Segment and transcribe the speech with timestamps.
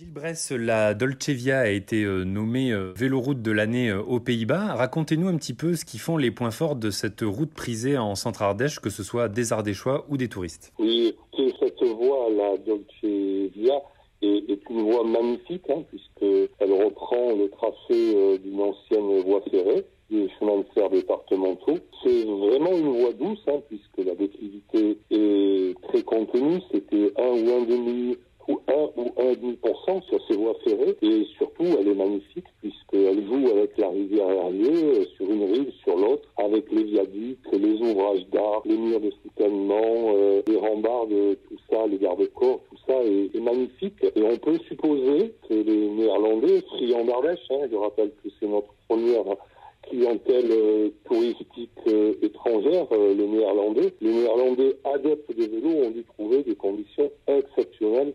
[0.00, 4.18] Gilles Bress, la Dolce Via a été euh, nommée euh, véloroute de l'année euh, aux
[4.18, 4.72] Pays-Bas.
[4.72, 8.14] Racontez-nous un petit peu ce qui font les points forts de cette route prisée en
[8.14, 10.72] Centre-Ardèche, que ce soit des Ardéchois ou des touristes.
[10.78, 13.74] Oui, cette voie, la Dolce Via,
[14.22, 20.30] est, est une voie magnifique, hein, puisqu'elle reprend le tracé d'une ancienne voie ferrée, des
[20.38, 21.76] chemins de fer départementaux.
[22.02, 26.62] C'est vraiment une voie douce, hein, puisque la déclivité est très contenue.
[26.72, 28.16] C'était un ou un demi
[29.42, 30.96] ou 1 ou 1,5% sur ces voies ferrées.
[31.02, 35.72] Et surtout, elle est magnifique puisqu'elle joue avec la rivière Herlier euh, sur une rive,
[35.82, 41.10] sur l'autre, avec les viaducs, les ouvrages d'art, les murs de soutènement, euh, les rambardes,
[41.48, 44.04] tout ça, les garde-corps, tout ça est, magnifique.
[44.14, 48.74] Et on peut supposer que les Néerlandais, friands d'Ardèche, hein, je rappelle que c'est notre
[48.88, 49.24] première
[49.88, 51.70] clientèle euh, touristique
[52.22, 53.94] étrangère, les Néerlandais.
[54.00, 58.12] Les Néerlandais adeptes des vélos ont dû trouver des conditions exceptionnelles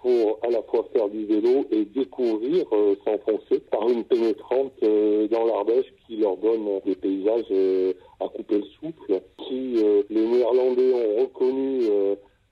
[0.00, 5.28] pour à la fois faire du vélo et découvrir, euh, s'enfoncer par une pénétrante euh,
[5.28, 9.20] dans l'Ardèche qui leur donne des paysages à couper le souffle.
[9.46, 9.74] Si
[10.08, 11.80] les Néerlandais ont reconnu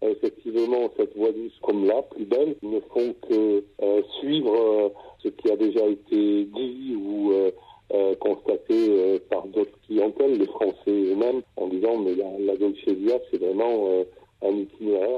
[0.02, 3.64] effectivement cette voie douce comme la plus belle, ils ne font que
[4.20, 7.32] suivre ce qui a déjà été dit ou
[8.18, 13.38] constaté par d'autres clientèles, les Français eux-mêmes, en disant mais la, la Dolce Via c'est
[13.38, 14.04] vraiment
[14.42, 15.17] un itinéraire